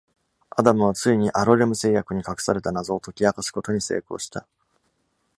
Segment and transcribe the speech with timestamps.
[0.49, 4.47] アダムはついにアロレム製薬に隠された謎を解き明かすことに成功した。